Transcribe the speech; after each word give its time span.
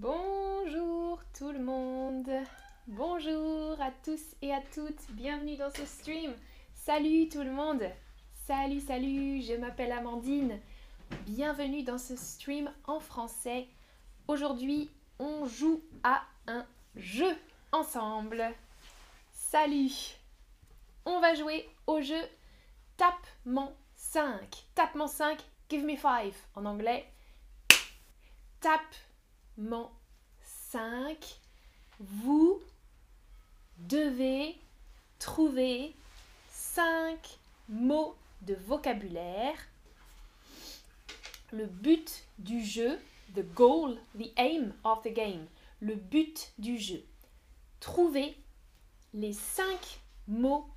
Bonjour 0.00 1.20
tout 1.36 1.50
le 1.50 1.58
monde. 1.58 2.30
Bonjour 2.86 3.80
à 3.80 3.90
tous 4.04 4.36
et 4.42 4.54
à 4.54 4.60
toutes. 4.72 5.10
Bienvenue 5.10 5.56
dans 5.56 5.70
ce 5.70 5.84
stream. 5.84 6.36
Salut 6.72 7.28
tout 7.28 7.42
le 7.42 7.50
monde. 7.50 7.82
Salut, 8.46 8.78
salut. 8.78 9.42
Je 9.42 9.54
m'appelle 9.54 9.90
Amandine. 9.90 10.60
Bienvenue 11.26 11.82
dans 11.82 11.98
ce 11.98 12.14
stream 12.14 12.70
en 12.86 13.00
français. 13.00 13.66
Aujourd'hui, 14.28 14.88
on 15.18 15.46
joue 15.46 15.82
à 16.04 16.22
un 16.46 16.64
jeu 16.94 17.36
ensemble. 17.72 18.44
Salut. 19.32 20.14
On 21.06 21.18
va 21.18 21.34
jouer 21.34 21.68
au 21.88 22.00
jeu 22.00 22.22
Tapement 22.96 23.72
5. 23.96 24.64
Tapement 24.76 25.08
5, 25.08 25.40
give 25.68 25.84
me 25.84 25.96
5 25.96 26.32
en 26.54 26.66
anglais. 26.66 27.04
Tapement 28.60 29.07
5. 30.70 31.40
Vous 31.98 32.60
devez 33.78 34.56
trouver 35.18 35.94
5 36.50 37.18
mots 37.68 38.16
de 38.42 38.54
vocabulaire. 38.54 39.56
Le 41.52 41.66
but 41.66 42.24
du 42.38 42.62
jeu, 42.62 42.98
the 43.34 43.42
goal, 43.54 43.96
the 44.16 44.30
aim 44.36 44.72
of 44.84 45.02
the 45.02 45.12
game, 45.12 45.46
le 45.80 45.94
but 45.96 46.52
du 46.58 46.78
jeu. 46.78 47.02
Trouver 47.80 48.36
les 49.14 49.32
5 49.32 50.00
mots 50.28 50.68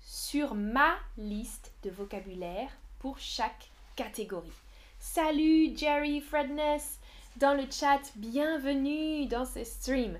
sur 0.00 0.54
ma 0.54 0.96
liste 1.16 1.72
de 1.82 1.90
vocabulaire 1.90 2.70
pour 2.98 3.18
chaque 3.18 3.70
catégorie. 3.96 4.52
Salut 4.98 5.76
Jerry 5.76 6.20
Fredness 6.20 6.98
dans 7.38 7.54
le 7.54 7.70
chat, 7.70 8.00
bienvenue 8.16 9.26
dans 9.26 9.44
ce 9.44 9.62
stream. 9.62 10.18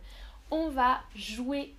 On 0.53 0.69
va 0.69 1.01
jouer 1.17 1.75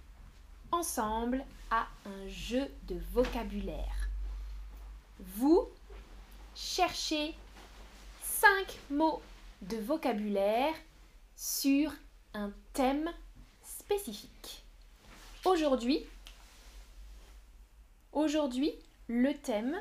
ensemble 0.69 1.45
à 1.71 1.87
un 2.05 2.27
jeu 2.27 2.67
de 2.89 2.97
vocabulaire. 3.13 4.09
Vous 5.37 5.69
cherchez 6.55 7.33
5 8.21 8.49
mots 8.91 9.21
de 9.61 9.77
vocabulaire 9.77 10.73
sur 11.37 11.93
un 12.33 12.51
thème 12.73 13.09
spécifique. 13.63 14.65
Aujourd'hui, 15.45 16.05
aujourd'hui, 18.11 18.73
le 19.07 19.33
thème 19.35 19.79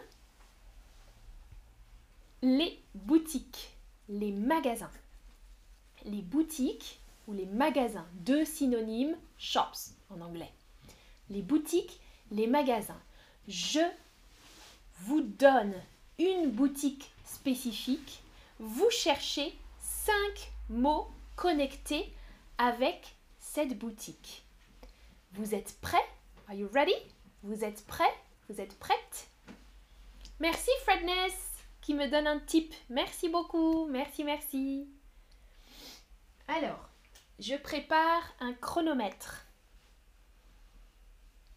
les 2.43 2.81
boutiques, 2.95 3.77
les 4.09 4.31
magasins. 4.31 4.93
Les 6.05 6.23
boutiques 6.23 7.01
ou 7.27 7.33
les 7.33 7.47
magasins, 7.47 8.07
deux 8.15 8.45
synonymes, 8.45 9.17
shops 9.37 9.95
en 10.11 10.21
anglais. 10.21 10.53
Les 11.31 11.43
boutiques, 11.43 12.01
les 12.31 12.47
magasins. 12.47 13.01
Je 13.47 13.81
vous 15.01 15.21
donne 15.21 15.75
une 16.19 16.51
boutique 16.51 17.11
spécifique. 17.25 18.23
Vous 18.59 18.91
cherchez 18.91 19.55
cinq 19.81 20.53
mots 20.69 21.09
connectés 21.37 22.13
avec 22.59 23.15
cette 23.39 23.79
boutique. 23.79 24.45
Vous 25.33 25.55
êtes 25.55 25.77
prêts? 25.81 25.97
Are 26.49 26.55
you 26.55 26.69
ready? 26.73 26.95
Vous 27.43 27.65
êtes 27.65 27.87
prêts? 27.87 28.15
Vous 28.49 28.61
êtes 28.61 28.79
prête 28.79 29.29
Merci 30.41 30.71
Fredness 30.85 31.35
qui 31.81 31.95
me 31.95 32.09
donne 32.09 32.27
un 32.27 32.39
tip. 32.39 32.73
Merci 32.89 33.29
beaucoup. 33.29 33.87
Merci, 33.87 34.25
merci. 34.25 34.89
Alors, 36.49 36.89
je 37.39 37.55
prépare 37.57 38.23
un 38.41 38.55
chronomètre. 38.55 39.47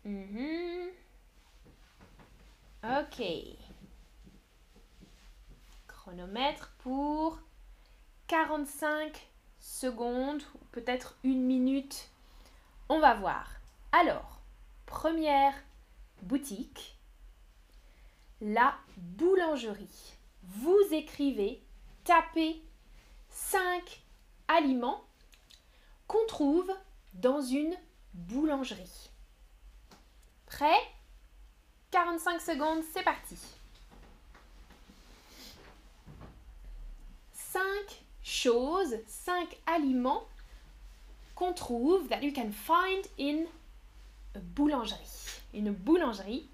Mhm. 0.03 0.89
Ok. 2.83 3.23
Chronomètre 5.87 6.73
pour 6.79 7.39
45 8.27 9.29
secondes, 9.59 10.43
peut-être 10.71 11.15
une 11.23 11.45
minute. 11.45 12.09
On 12.89 12.99
va 12.99 13.13
voir. 13.13 13.49
Alors, 13.93 14.41
première 14.85 15.53
boutique, 16.21 16.97
la 18.41 18.75
boulangerie. 18.97 20.17
Vous 20.43 20.81
écrivez, 20.91 21.63
tapez 22.03 22.61
5 23.29 24.01
aliments 24.51 25.03
qu'on 26.07 26.25
trouve 26.27 26.71
dans 27.13 27.41
une 27.41 27.75
boulangerie. 28.13 29.09
Prêt? 30.45 30.79
45 31.91 32.41
secondes, 32.41 32.83
c'est 32.93 33.03
parti. 33.03 33.37
5 37.33 37.61
choses, 38.23 38.95
5 39.07 39.57
aliments 39.65 40.25
qu'on 41.35 41.53
trouve 41.53 42.07
that 42.07 42.21
you 42.21 42.33
can 42.33 42.51
find 42.51 43.05
in 43.19 43.45
a 44.35 44.39
boulangerie. 44.39 45.41
Une 45.53 45.71
boulangerie. 45.71 46.47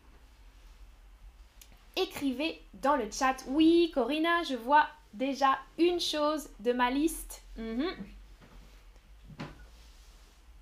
Écrivez 1.95 2.61
dans 2.75 2.95
le 2.95 3.09
chat. 3.11 3.37
Oui, 3.47 3.91
Corinna, 3.93 4.43
je 4.43 4.55
vois 4.55 4.87
déjà 5.13 5.57
une 5.77 5.99
chose 5.99 6.49
de 6.59 6.73
ma 6.73 6.89
liste. 6.89 7.43
Mhm. 7.57 7.95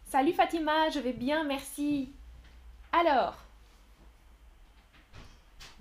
Salut 0.08 0.34
Fatima, 0.34 0.90
je 0.90 1.00
vais 1.00 1.14
bien, 1.14 1.44
merci. 1.44 2.14
Alors, 2.92 3.36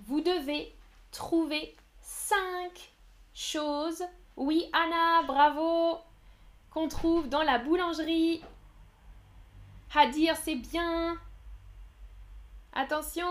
vous 0.07 0.21
devez 0.21 0.73
trouver 1.11 1.75
cinq 2.01 2.91
choses. 3.33 4.03
Oui, 4.35 4.69
Anna, 4.73 5.23
bravo. 5.25 5.99
Qu'on 6.69 6.89
trouve 6.89 7.29
dans 7.29 7.43
la 7.43 7.59
boulangerie. 7.59 8.43
Hadir, 9.93 10.35
c'est 10.35 10.55
bien. 10.55 11.15
Attention. 12.73 13.29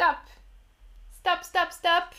Stop. 0.00 0.16
Stop, 1.10 1.44
stop, 1.44 1.72
stop. 1.72 2.14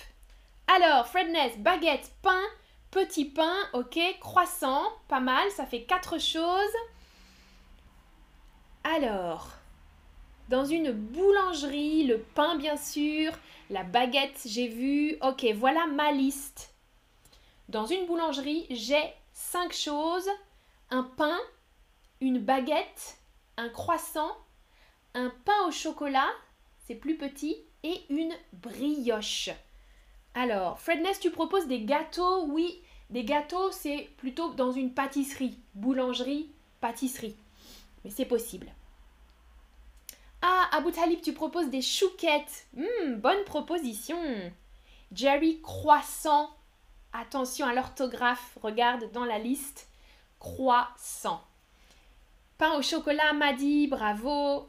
Alors, 0.68 1.08
Fredness, 1.08 1.58
baguette, 1.58 2.12
pain, 2.22 2.44
petit 2.92 3.26
pain, 3.26 3.56
ok, 3.74 3.98
croissant, 4.20 4.84
pas 5.08 5.20
mal, 5.20 5.50
ça 5.50 5.66
fait 5.66 5.82
quatre 5.86 6.20
choses. 6.20 6.76
Alors, 8.84 9.48
dans 10.48 10.64
une 10.64 10.92
boulangerie, 10.92 12.04
le 12.04 12.20
pain 12.20 12.56
bien 12.56 12.78
sûr, 12.78 13.32
la 13.72 13.82
baguette 13.82 14.42
j'ai 14.46 14.68
vu, 14.68 15.18
ok, 15.24 15.44
voilà 15.56 15.88
ma 15.88 16.12
liste. 16.12 16.76
Dans 17.68 17.88
une 17.88 18.06
boulangerie, 18.06 18.68
j'ai 18.70 19.12
cinq 19.34 19.74
choses, 19.74 20.30
un 20.92 21.02
pain, 21.02 21.40
une 22.20 22.38
baguette, 22.38 23.18
un 23.58 23.70
croissant, 23.70 24.38
un 25.16 25.32
pain 25.46 25.66
au 25.66 25.72
chocolat, 25.72 26.30
c'est 26.86 26.94
plus 26.94 27.18
petit, 27.18 27.66
et 27.84 28.02
une 28.10 28.34
brioche. 28.54 29.50
Alors, 30.34 30.80
Fredness, 30.80 31.20
tu 31.20 31.32
proposes 31.32 31.68
des 31.68 31.82
gâteaux 31.82 32.46
Oui, 32.46 32.82
des 33.10 33.24
gâteaux, 33.24 33.72
c'est 33.72 34.10
plutôt 34.18 34.54
dans 34.54 34.72
une 34.72 34.94
pâtisserie, 34.94 35.58
boulangerie, 35.74 36.50
pâtisserie. 36.80 37.36
Mais 38.04 38.10
c'est 38.10 38.26
possible. 38.26 38.72
Ah, 40.42 40.70
Abu 40.72 40.92
Talib, 40.92 41.22
tu 41.22 41.34
proposes 41.34 41.70
des 41.70 41.82
chouquettes. 41.82 42.66
Hmm, 42.76 43.16
bonne 43.16 43.44
proposition. 43.44 44.18
Jerry, 45.12 45.62
croissant. 45.62 46.50
Attention 47.14 47.68
à 47.68 47.74
l'orthographe, 47.74 48.58
regarde 48.62 49.12
dans 49.12 49.26
la 49.26 49.38
liste. 49.38 49.88
Croissant. 50.40 51.44
Pain 52.58 52.74
au 52.78 52.82
chocolat, 52.82 53.34
Madi, 53.34 53.88
bravo. 53.88 54.68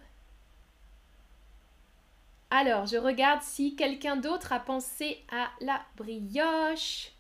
Alors, 2.55 2.85
je 2.85 2.99
regarde 2.99 3.41
si 3.41 3.77
quelqu'un 3.77 4.17
d'autre 4.17 4.53
a 4.53 4.61
pensé 4.61 5.25
à 5.33 5.49
la 5.63 5.81
brioche. 5.97 7.11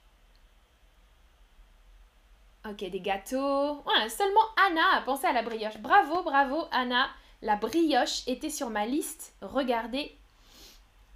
Ok, 2.68 2.76
des 2.76 3.00
gâteaux. 3.00 3.82
seulement 4.10 4.44
Anna 4.68 4.82
a 4.94 5.00
pensé 5.00 5.26
à 5.26 5.32
la 5.32 5.40
brioche. 5.40 5.78
Bravo, 5.78 6.22
bravo 6.22 6.66
Anna. 6.70 7.08
La 7.40 7.56
brioche 7.56 8.28
était 8.28 8.50
sur 8.50 8.68
ma 8.68 8.84
liste. 8.84 9.34
Regardez. 9.40 10.14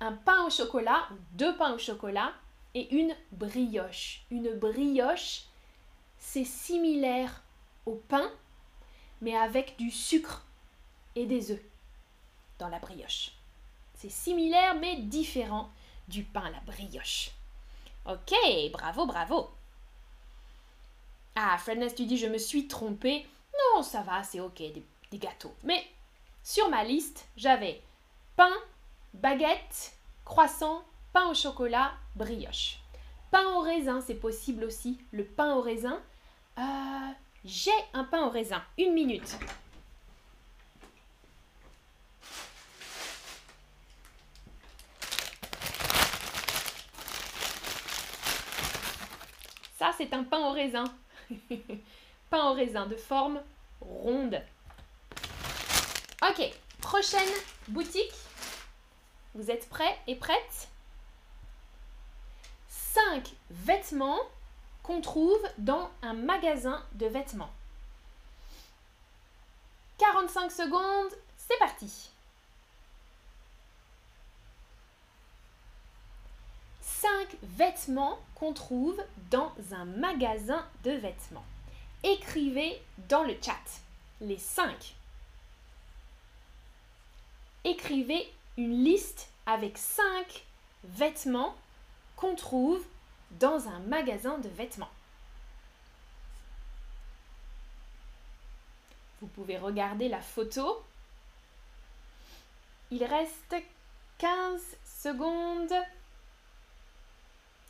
Un 0.00 0.12
pain 0.12 0.46
au 0.46 0.50
chocolat, 0.50 1.06
deux 1.32 1.54
pains 1.58 1.74
au 1.74 1.78
chocolat 1.78 2.32
et 2.74 2.96
une 2.96 3.14
brioche. 3.32 4.22
Une 4.30 4.50
brioche, 4.54 5.42
c'est 6.16 6.44
similaire 6.44 7.42
au 7.84 7.96
pain, 8.08 8.30
mais 9.20 9.36
avec 9.36 9.76
du 9.76 9.90
sucre 9.90 10.46
et 11.16 11.26
des 11.26 11.52
œufs 11.52 11.62
dans 12.58 12.68
la 12.68 12.78
brioche. 12.78 13.35
C'est 13.96 14.10
similaire 14.10 14.74
mais 14.74 14.96
différent 14.96 15.70
du 16.06 16.22
pain 16.22 16.44
à 16.44 16.50
la 16.50 16.60
brioche. 16.60 17.30
Ok, 18.06 18.32
bravo, 18.72 19.06
bravo. 19.06 19.50
Ah, 21.34 21.56
Fredness, 21.58 21.94
tu 21.94 22.04
dis 22.04 22.18
je 22.18 22.26
me 22.26 22.38
suis 22.38 22.68
trompée. 22.68 23.26
Non, 23.74 23.82
ça 23.82 24.02
va, 24.02 24.22
c'est 24.22 24.40
ok, 24.40 24.58
des, 24.58 25.18
gâteaux. 25.18 25.54
Mais 25.64 25.84
sur 26.42 26.68
ma 26.68 26.84
liste, 26.84 27.26
j'avais 27.36 27.82
pain, 28.36 28.52
baguette, 29.14 29.96
croissant, 30.24 30.84
pain 31.12 31.28
au 31.30 31.34
chocolat, 31.34 31.92
brioche. 32.14 32.78
Pain 33.30 33.46
au 33.54 33.60
raisin, 33.60 34.00
c'est 34.06 34.14
possible 34.14 34.64
aussi. 34.64 34.98
Le 35.10 35.24
pain 35.24 35.54
au 35.54 35.62
raisin. 35.62 36.00
Euh, 36.58 37.10
j'ai 37.44 37.70
un 37.92 38.04
pain 38.04 38.26
au 38.26 38.30
raisin. 38.30 38.62
Une 38.78 38.92
minute. 38.92 39.36
Ça, 49.78 49.92
c'est 49.96 50.14
un 50.14 50.24
pain 50.24 50.38
au 50.38 50.52
raisin. 50.52 50.84
pain 52.30 52.50
au 52.50 52.54
raisin 52.54 52.86
de 52.86 52.96
forme 52.96 53.42
ronde. 53.80 54.40
Ok, 56.22 56.50
prochaine 56.80 57.28
boutique. 57.68 58.14
Vous 59.34 59.50
êtes 59.50 59.68
prêts 59.68 59.98
et 60.06 60.16
prêtes? 60.16 60.68
5 62.68 63.30
vêtements 63.50 64.20
qu'on 64.82 65.02
trouve 65.02 65.46
dans 65.58 65.90
un 66.00 66.14
magasin 66.14 66.82
de 66.94 67.06
vêtements. 67.06 67.52
45 69.98 70.50
secondes, 70.50 71.12
c'est 71.36 71.58
parti 71.58 72.10
5 77.06 77.36
vêtements 77.42 78.18
qu'on 78.34 78.52
trouve 78.52 79.00
dans 79.30 79.52
un 79.70 79.84
magasin 79.84 80.66
de 80.82 80.90
vêtements. 80.90 81.44
Écrivez 82.02 82.82
dans 83.08 83.22
le 83.22 83.36
chat 83.40 83.54
les 84.20 84.38
5. 84.38 84.96
Écrivez 87.62 88.28
une 88.56 88.82
liste 88.82 89.28
avec 89.46 89.78
5 89.78 90.44
vêtements 90.82 91.54
qu'on 92.16 92.34
trouve 92.34 92.84
dans 93.32 93.68
un 93.68 93.78
magasin 93.80 94.38
de 94.38 94.48
vêtements. 94.48 94.90
Vous 99.20 99.28
pouvez 99.28 99.58
regarder 99.58 100.08
la 100.08 100.20
photo. 100.20 100.82
Il 102.90 103.04
reste 103.04 103.54
15 104.18 104.60
secondes. 104.84 105.74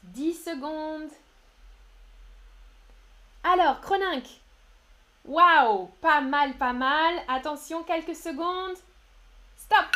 10 0.07 0.35
secondes. 0.35 1.11
Alors, 3.43 3.81
Croninque. 3.81 4.41
Waouh, 5.25 5.87
pas 6.01 6.21
mal, 6.21 6.55
pas 6.55 6.73
mal. 6.73 7.15
Attention, 7.29 7.83
quelques 7.83 8.15
secondes. 8.15 8.77
Stop. 9.57 9.87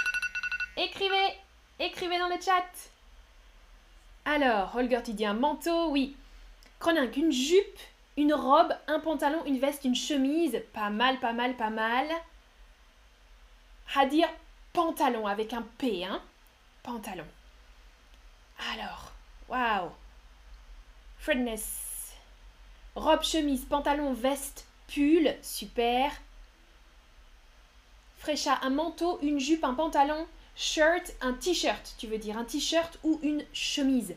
Écrivez, 0.77 1.39
écrivez 1.79 2.19
dans 2.19 2.29
le 2.29 2.41
chat. 2.41 2.67
Alors, 4.25 4.75
Holger, 4.77 5.03
tu 5.05 5.13
dis 5.13 5.27
un 5.27 5.35
manteau, 5.35 5.91
oui. 5.91 6.17
Croninque, 6.79 7.17
une 7.17 7.33
jupe, 7.33 7.79
une 8.17 8.35
robe, 8.35 8.75
un 8.87 9.01
pantalon, 9.01 9.45
une 9.47 9.59
veste, 9.59 9.85
une 9.85 9.95
chemise. 9.95 10.63
Pas 10.73 10.91
mal, 10.91 11.19
pas 11.21 11.33
mal, 11.33 11.57
pas 11.57 11.71
mal. 11.71 12.07
Hadir, 13.95 14.29
pantalon 14.73 15.27
avec 15.27 15.53
un 15.53 15.63
P, 15.79 16.05
hein. 16.05 16.23
Pantalon. 16.83 17.27
Alors, 18.73 19.13
waouh. 19.49 19.91
Fredness. 21.21 22.15
Robe, 22.95 23.23
chemise, 23.23 23.67
pantalon, 23.67 24.15
veste, 24.15 24.65
pull, 24.89 25.35
super. 25.43 26.11
Frécha, 28.17 28.59
un 28.63 28.71
manteau, 28.71 29.19
une 29.21 29.39
jupe, 29.39 29.65
un 29.65 29.75
pantalon, 29.75 30.27
shirt, 30.57 31.13
un 31.21 31.35
t-shirt, 31.35 31.95
tu 31.99 32.07
veux 32.07 32.17
dire 32.17 32.39
un 32.39 32.45
t-shirt 32.45 32.99
ou 33.03 33.21
une 33.23 33.45
chemise. 33.53 34.15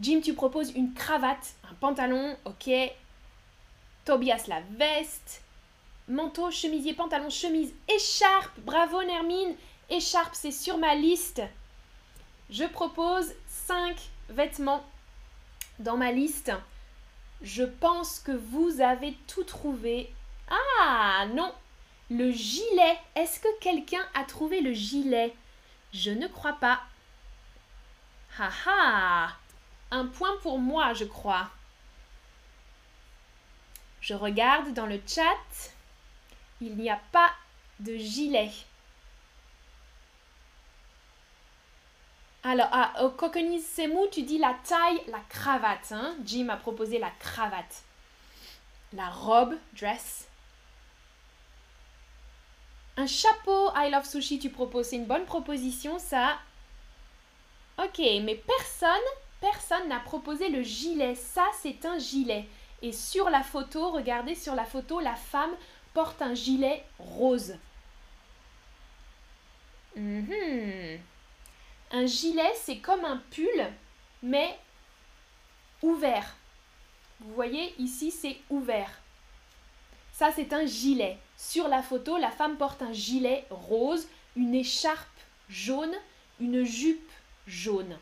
Jim, 0.00 0.20
tu 0.20 0.34
proposes 0.34 0.72
une 0.72 0.92
cravate, 0.92 1.54
un 1.70 1.74
pantalon, 1.74 2.36
ok. 2.44 2.68
Tobias, 4.04 4.46
la 4.48 4.60
veste. 4.72 5.42
Manteau, 6.08 6.50
chemisier, 6.50 6.94
pantalon, 6.94 7.30
chemise, 7.30 7.72
écharpe. 7.88 8.58
Bravo 8.62 9.04
Nermine. 9.04 9.54
Écharpe, 9.88 10.34
c'est 10.34 10.50
sur 10.50 10.78
ma 10.78 10.96
liste. 10.96 11.42
Je 12.50 12.64
propose 12.64 13.32
5 13.46 13.96
vêtements 14.30 14.84
dans 15.80 15.96
ma 15.96 16.12
liste. 16.12 16.52
Je 17.42 17.64
pense 17.64 18.20
que 18.20 18.32
vous 18.32 18.80
avez 18.80 19.16
tout 19.26 19.44
trouvé. 19.44 20.12
Ah 20.50 21.26
non, 21.34 21.52
le 22.10 22.30
gilet. 22.30 22.98
Est-ce 23.14 23.40
que 23.40 23.58
quelqu'un 23.60 24.04
a 24.14 24.24
trouvé 24.24 24.60
le 24.60 24.72
gilet? 24.72 25.34
Je 25.92 26.10
ne 26.10 26.28
crois 26.28 26.54
pas. 26.54 26.80
Haha 28.38 29.32
Un 29.90 30.06
point 30.06 30.36
pour 30.42 30.58
moi, 30.58 30.94
je 30.94 31.04
crois. 31.04 31.50
Je 34.00 34.14
regarde 34.14 34.72
dans 34.72 34.86
le 34.86 35.00
chat. 35.06 35.72
Il 36.60 36.76
n'y 36.76 36.90
a 36.90 37.00
pas 37.12 37.30
de 37.80 37.96
gilet. 37.96 38.50
Alors, 42.42 42.68
ah, 42.72 43.04
au 43.04 43.10
mou, 43.88 44.06
tu 44.10 44.22
dis 44.22 44.38
la 44.38 44.56
taille, 44.64 45.02
la 45.08 45.20
cravate. 45.28 45.92
Hein? 45.92 46.16
Jim 46.24 46.48
a 46.48 46.56
proposé 46.56 46.98
la 46.98 47.10
cravate. 47.18 47.82
La 48.92 49.08
robe, 49.10 49.56
dress. 49.74 50.26
Un 52.96 53.06
chapeau 53.06 53.70
I 53.76 53.90
Love 53.90 54.06
Sushi, 54.06 54.38
tu 54.38 54.50
proposes. 54.50 54.86
C'est 54.86 54.96
une 54.96 55.06
bonne 55.06 55.26
proposition, 55.26 55.98
ça. 55.98 56.38
Ok, 57.78 57.98
mais 57.98 58.34
personne, 58.34 58.88
personne 59.40 59.88
n'a 59.88 60.00
proposé 60.00 60.48
le 60.48 60.62
gilet. 60.62 61.14
Ça, 61.14 61.44
c'est 61.60 61.84
un 61.84 61.98
gilet. 61.98 62.46
Et 62.82 62.92
sur 62.92 63.28
la 63.28 63.42
photo, 63.42 63.90
regardez 63.90 64.34
sur 64.34 64.54
la 64.54 64.64
photo, 64.64 65.00
la 65.00 65.14
femme 65.14 65.52
porte 65.92 66.22
un 66.22 66.34
gilet 66.34 66.84
rose. 66.98 67.54
Mhm. 69.96 71.00
Un 71.92 72.06
gilet, 72.06 72.52
c'est 72.54 72.78
comme 72.78 73.04
un 73.04 73.16
pull, 73.30 73.66
mais 74.22 74.58
ouvert. 75.82 76.36
Vous 77.20 77.34
voyez, 77.34 77.74
ici, 77.78 78.10
c'est 78.10 78.38
ouvert. 78.48 78.90
Ça, 80.12 80.30
c'est 80.34 80.52
un 80.52 80.66
gilet. 80.66 81.18
Sur 81.36 81.68
la 81.68 81.82
photo, 81.82 82.16
la 82.16 82.30
femme 82.30 82.56
porte 82.56 82.82
un 82.82 82.92
gilet 82.92 83.44
rose, 83.50 84.06
une 84.36 84.54
écharpe 84.54 85.08
jaune, 85.48 85.94
une 86.38 86.64
jupe 86.64 87.10
jaune. 87.46 87.98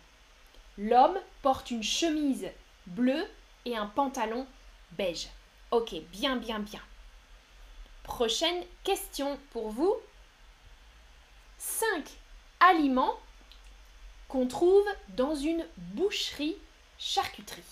L'homme 0.76 1.18
porte 1.42 1.70
une 1.70 1.82
chemise 1.82 2.48
bleue 2.86 3.26
et 3.64 3.76
un 3.76 3.86
pantalon 3.86 4.46
beige. 4.92 5.28
Ok, 5.70 5.94
bien, 6.12 6.36
bien, 6.36 6.60
bien. 6.60 6.82
Prochaine 8.02 8.64
question 8.84 9.38
pour 9.50 9.70
vous. 9.70 9.94
5 11.58 12.04
aliments 12.60 13.18
qu'on 14.28 14.46
trouve 14.46 14.86
dans 15.08 15.34
une 15.34 15.64
boucherie 15.76 16.56
charcuterie. 16.98 17.62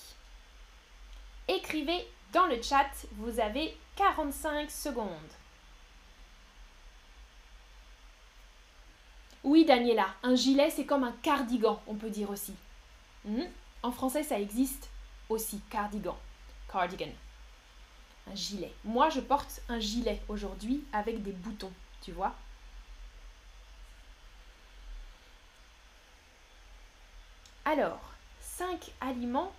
Écrivez 1.48 2.08
dans 2.32 2.46
le 2.46 2.60
chat, 2.60 2.88
vous 3.12 3.38
avez 3.38 3.76
45 3.96 4.70
secondes. 4.70 5.08
Oui, 9.44 9.64
Daniela, 9.64 10.08
un 10.24 10.34
gilet, 10.34 10.70
c'est 10.70 10.86
comme 10.86 11.04
un 11.04 11.14
cardigan, 11.22 11.80
on 11.86 11.94
peut 11.94 12.10
dire 12.10 12.30
aussi. 12.30 12.54
Hmm? 13.24 13.44
En 13.82 13.92
français, 13.92 14.24
ça 14.24 14.40
existe 14.40 14.90
aussi, 15.28 15.60
cardigan. 15.70 16.18
Cardigan. 16.72 17.12
Un 18.28 18.34
gilet. 18.34 18.72
Moi, 18.84 19.08
je 19.10 19.20
porte 19.20 19.60
un 19.68 19.78
gilet 19.78 20.20
aujourd'hui 20.28 20.82
avec 20.92 21.22
des 21.22 21.30
boutons, 21.30 21.72
tu 22.02 22.10
vois. 22.10 22.34
Alors, 27.66 28.12
5 28.42 28.92
aliments 29.00 29.52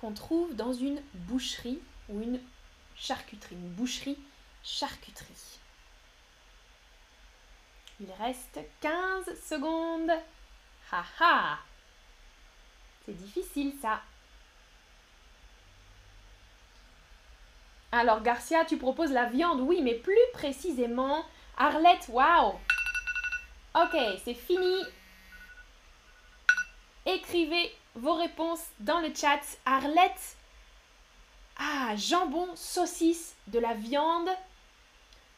qu'on 0.00 0.12
trouve 0.12 0.56
dans 0.56 0.72
une 0.72 1.02
boucherie 1.12 1.78
ou 2.08 2.22
une 2.22 2.40
charcuterie, 2.96 3.54
une 3.54 3.68
boucherie 3.68 4.18
charcuterie. 4.64 5.58
Il 8.00 8.10
reste 8.12 8.58
15 8.80 9.26
secondes. 9.46 10.10
Ha 10.90 11.58
C'est 13.04 13.12
difficile 13.12 13.74
ça. 13.82 14.00
Alors 17.92 18.22
Garcia, 18.22 18.64
tu 18.64 18.78
proposes 18.78 19.12
la 19.12 19.26
viande, 19.26 19.60
oui, 19.60 19.82
mais 19.82 19.96
plus 19.96 20.16
précisément, 20.32 21.26
Arlette, 21.58 22.08
waouh 22.08 22.58
Ok, 23.74 23.98
c'est 24.24 24.32
fini. 24.32 24.82
Écrivez 27.06 27.74
vos 27.94 28.14
réponses 28.14 28.64
dans 28.78 29.00
le 29.00 29.12
chat. 29.14 29.40
Arlette. 29.64 30.36
Ah, 31.56 31.94
jambon, 31.96 32.48
saucisse, 32.54 33.34
de 33.48 33.58
la 33.58 33.74
viande. 33.74 34.30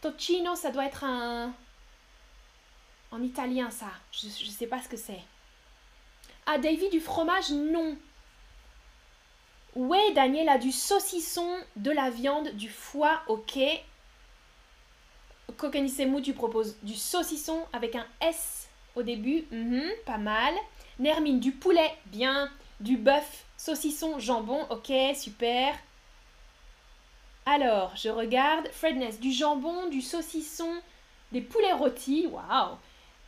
Tocino, 0.00 0.54
ça 0.54 0.70
doit 0.70 0.86
être 0.86 1.04
un... 1.04 1.52
En 3.10 3.22
italien, 3.22 3.70
ça. 3.70 3.90
Je 4.12 4.26
ne 4.26 4.50
sais 4.50 4.66
pas 4.66 4.80
ce 4.80 4.88
que 4.88 4.96
c'est. 4.96 5.20
Ah, 6.46 6.58
Davy, 6.58 6.88
du 6.90 7.00
fromage 7.00 7.50
Non. 7.50 7.96
Ouais, 9.74 10.12
Daniel 10.12 10.48
a 10.48 10.58
du 10.58 10.70
saucisson, 10.70 11.56
de 11.76 11.90
la 11.90 12.10
viande, 12.10 12.48
du 12.50 12.68
foie, 12.68 13.22
ok. 13.28 13.58
Kokanisemu, 15.56 16.20
tu 16.22 16.34
proposes 16.34 16.76
du 16.82 16.94
saucisson 16.94 17.66
avec 17.72 17.94
un 17.94 18.06
S 18.20 18.68
au 18.94 19.02
début, 19.02 19.44
mhm, 19.50 19.90
pas 20.04 20.18
mal. 20.18 20.54
Nermine, 21.02 21.40
du 21.40 21.50
poulet, 21.50 21.98
bien. 22.06 22.48
Du 22.78 22.96
bœuf, 22.96 23.44
saucisson, 23.56 24.20
jambon, 24.20 24.64
ok, 24.70 24.92
super. 25.16 25.74
Alors, 27.44 27.96
je 27.96 28.08
regarde. 28.08 28.68
Fredness, 28.68 29.18
du 29.18 29.32
jambon, 29.32 29.88
du 29.88 30.00
saucisson, 30.00 30.80
des 31.32 31.40
poulets 31.40 31.72
rôtis, 31.72 32.28
waouh. 32.28 32.78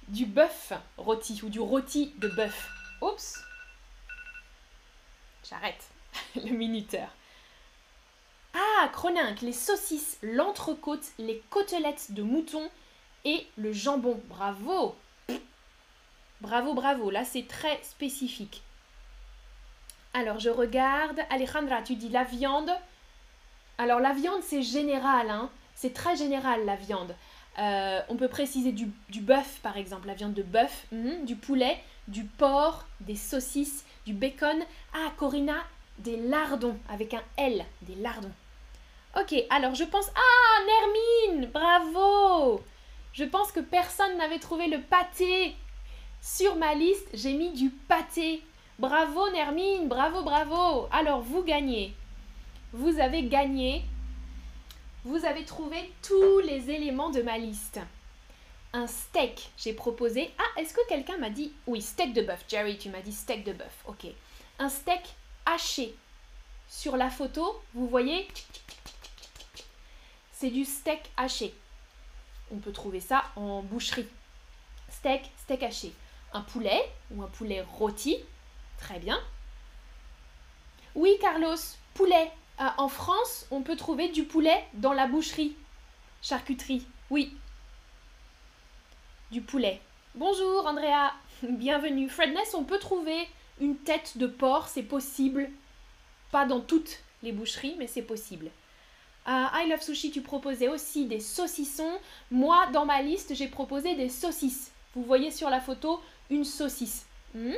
Du 0.07 0.25
bœuf 0.25 0.73
rôti 0.99 1.41
ou 1.43 1.49
du 1.49 1.59
rôti 1.59 2.15
de 2.19 2.29
bœuf. 2.29 2.69
Oups. 3.03 3.43
J'arrête 5.51 5.91
le 6.37 6.53
minuteur. 6.53 7.09
Ah, 8.55 8.89
Croninque, 8.93 9.41
les 9.41 9.53
saucisses, 9.53 10.19
l'entrecôte, 10.23 11.11
les 11.19 11.43
côtelettes 11.51 12.13
de 12.13 12.23
mouton 12.23 12.71
et 13.25 13.49
le 13.57 13.73
jambon. 13.73 14.21
Bravo 14.29 14.95
Bravo, 16.45 16.75
bravo. 16.75 17.11
Là, 17.11 17.25
c'est 17.25 17.49
très 17.49 17.81
spécifique. 17.83 18.63
Alors, 20.13 20.39
je 20.39 20.51
regarde. 20.51 21.21
Alejandra, 21.31 21.81
tu 21.81 21.97
dis 21.97 22.11
la 22.11 22.25
viande. 22.25 22.71
Alors, 23.79 23.99
la 23.99 24.13
viande, 24.13 24.43
c'est 24.43 24.63
général. 24.63 25.31
Hein. 25.31 25.49
C'est 25.75 25.95
très 25.95 26.17
général, 26.17 26.67
la 26.67 26.77
viande. 26.77 27.17
Euh, 27.59 28.01
on 28.11 28.17
peut 28.17 28.29
préciser 28.29 28.73
du, 28.73 28.93
bœuf, 29.21 29.61
par 29.63 29.79
exemple, 29.79 30.07
la 30.07 30.15
viande 30.15 30.35
de 30.35 30.43
bœuf, 30.43 30.85
mhm, 30.93 31.25
du 31.25 31.35
poulet, 31.35 31.83
du 32.09 32.25
porc, 32.25 32.85
des 33.01 33.17
saucisses, 33.17 33.87
du 34.05 34.13
bacon. 34.13 34.63
Ah, 34.93 35.13
Corinna, 35.17 35.57
des 35.99 36.19
lardons, 36.19 36.77
avec 36.91 37.15
un 37.15 37.23
L, 37.39 37.65
des 37.83 37.95
lardons. 37.95 38.33
Ok, 39.19 39.35
alors 39.49 39.75
je 39.75 39.85
pense... 39.85 40.11
Ah, 40.15 41.31
Nermine, 41.31 41.51
bravo 41.51 42.61
Je 43.15 43.25
pense 43.25 43.51
que 43.51 43.61
personne 43.61 44.19
n'avait 44.19 44.41
trouvé 44.41 44.67
le 44.67 44.81
pâté. 44.83 45.57
Sur 46.25 46.57
ma 46.57 46.75
liste, 46.75 47.07
j'ai 47.13 47.35
mis 47.35 47.51
du 47.51 47.69
pâté. 47.69 48.43
Bravo 48.79 49.31
Nermine, 49.33 49.89
bravo, 49.89 50.23
bravo. 50.23 50.89
Alors, 50.91 51.21
vous 51.21 51.43
gagnez. 51.43 51.95
Vous 52.73 52.99
avez 52.99 53.25
gagné. 53.25 53.85
Vous 55.05 55.27
avez 55.27 55.45
trouvé 55.45 55.93
tous 56.01 56.39
les 56.39 56.71
éléments 56.71 57.11
de 57.11 57.21
ma 57.21 57.37
liste. 57.37 57.79
Un 58.73 58.87
steak, 58.87 59.51
j'ai 59.59 59.75
proposé. 59.75 60.33
Ah, 60.39 60.61
est-ce 60.61 60.73
que 60.73 60.89
quelqu'un 60.89 61.19
m'a 61.19 61.29
dit... 61.29 61.53
Oui, 61.67 61.83
steak 61.83 62.15
de 62.15 62.23
bœuf. 62.23 62.43
Jerry, 62.49 62.79
tu 62.79 62.89
m'as 62.89 63.03
dit 63.03 63.13
steak 63.13 63.45
de 63.45 63.53
bœuf. 63.53 63.85
Ok. 63.85 64.07
Un 64.59 64.71
steak 64.71 65.03
haché. 65.45 65.95
Sur 66.69 66.97
la 66.97 67.11
photo, 67.11 67.63
vous 67.75 67.87
voyez, 67.87 68.27
c'est 70.33 70.51
du 70.51 70.65
steak 70.65 71.03
haché. 71.19 71.53
On 72.51 72.57
peut 72.57 72.73
trouver 72.73 73.01
ça 73.01 73.25
en 73.37 73.61
boucherie. 73.61 74.09
Steak, 74.89 75.31
steak 75.37 75.63
haché. 75.63 75.93
Un 76.35 76.41
poulet 76.41 76.91
ou 77.13 77.23
un 77.23 77.29
poulet 77.29 77.63
rôti. 77.63 78.17
Très 78.79 78.99
bien. 78.99 79.21
Oui, 80.97 81.17
Carlos, 81.21 81.57
poulet. 81.95 82.31
Euh, 82.61 82.65
en 82.77 82.89
France, 82.89 83.47
on 83.53 83.63
peut 83.63 83.77
trouver 83.77 84.09
du 84.09 84.25
poulet 84.25 84.65
dans 84.75 84.93
la 84.93 85.07
boucherie. 85.07 85.57
Charcuterie. 86.23 86.85
Oui. 87.09 87.37
Du 89.31 89.43
poulet. 89.43 89.81
Bonjour, 90.17 90.67
Andrea. 90.67 91.13
Bienvenue. 91.43 92.09
Fredness, 92.09 92.55
on 92.55 92.65
peut 92.65 92.81
trouver 92.81 93.29
une 93.61 93.77
tête 93.77 94.19
de 94.19 94.27
porc, 94.27 94.69
c'est 94.69 94.83
possible. 94.83 95.49
Pas 96.33 96.47
dans 96.47 96.61
toutes 96.61 96.99
les 97.23 97.31
boucheries, 97.31 97.77
mais 97.79 97.87
c'est 97.87 98.03
possible. 98.03 98.47
Uh, 99.27 99.47
I 99.55 99.69
Love 99.69 99.83
Sushi, 99.83 100.11
tu 100.11 100.21
proposais 100.21 100.69
aussi 100.69 101.07
des 101.07 101.21
saucissons. 101.21 101.99
Moi, 102.33 102.67
dans 102.73 102.87
ma 102.87 103.03
liste, 103.03 103.35
j'ai 103.35 103.49
proposé 103.49 103.95
des 103.95 104.09
saucisses. 104.09 104.73
Vous 104.95 105.03
voyez 105.03 105.31
sur 105.31 105.51
la 105.51 105.61
photo 105.61 106.01
une 106.35 106.45
saucisse. 106.45 107.07
Hmm? 107.35 107.55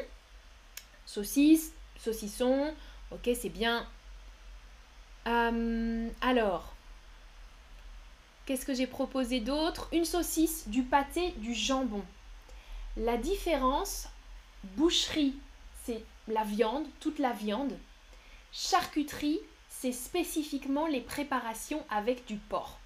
Saucisse, 1.05 1.73
saucisson. 1.99 2.75
Ok, 3.11 3.31
c'est 3.35 3.49
bien. 3.49 3.87
Euh, 5.27 6.09
alors, 6.21 6.75
qu'est-ce 8.45 8.65
que 8.67 8.75
j'ai 8.75 8.87
proposé 8.87 9.41
d'autre? 9.41 9.89
Une 9.93 10.05
saucisse, 10.05 10.69
du 10.69 10.83
pâté, 10.83 11.33
du 11.39 11.55
jambon. 11.55 12.05
La 12.97 13.17
différence, 13.17 14.09
boucherie, 14.77 15.37
c'est 15.85 16.05
la 16.29 16.45
viande, 16.45 16.87
toute 17.01 17.19
la 17.19 17.33
viande. 17.33 17.77
Charcuterie, 18.53 19.41
c'est 19.69 19.93
spécifiquement 19.93 20.87
les 20.87 21.01
préparations 21.01 21.85
avec 21.91 22.27
du 22.27 22.37
porc. 22.37 22.79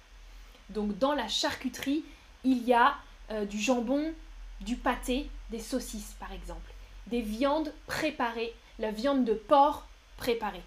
Donc 0.69 0.97
dans 0.97 1.13
la 1.13 1.27
charcuterie, 1.27 2.03
il 2.43 2.63
y 2.63 2.73
a 2.73 2.97
euh, 3.29 3.45
du 3.45 3.59
jambon, 3.59 4.13
du 4.61 4.75
pâté, 4.75 5.29
des 5.51 5.59
saucisses 5.59 6.15
par 6.19 6.31
exemple, 6.31 6.71
des 7.07 7.21
viandes 7.21 7.73
préparées, 7.85 8.53
la 8.79 8.91
viande 8.91 9.25
de 9.25 9.33
porc 9.33 9.87
préparée. 10.17 10.63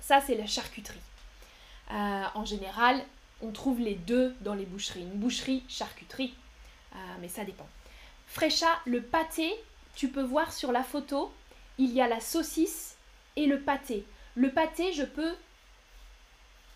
Ça, 0.00 0.20
c'est 0.20 0.36
la 0.36 0.46
charcuterie. 0.46 0.98
Euh, 1.90 2.24
en 2.34 2.44
général, 2.44 3.04
on 3.42 3.50
trouve 3.50 3.80
les 3.80 3.94
deux 3.94 4.34
dans 4.40 4.54
les 4.54 4.64
boucheries. 4.64 5.02
Une 5.02 5.18
boucherie, 5.18 5.62
charcuterie, 5.68 6.34
euh, 6.94 6.98
mais 7.20 7.28
ça 7.28 7.44
dépend. 7.44 7.68
Frécha, 8.26 8.68
le 8.84 9.02
pâté, 9.02 9.54
tu 9.94 10.08
peux 10.08 10.22
voir 10.22 10.52
sur 10.52 10.72
la 10.72 10.82
photo, 10.82 11.32
il 11.78 11.92
y 11.92 12.00
a 12.00 12.08
la 12.08 12.20
saucisse 12.20 12.96
et 13.36 13.46
le 13.46 13.60
pâté. 13.60 14.04
Le 14.34 14.50
pâté, 14.50 14.92
je 14.92 15.04
peux 15.04 15.34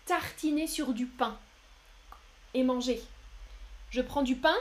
tartiner 0.05 0.67
sur 0.67 0.93
du 0.93 1.05
pain 1.05 1.37
et 2.53 2.63
manger. 2.63 3.01
Je 3.89 4.01
prends 4.01 4.23
du 4.23 4.35
pain 4.35 4.55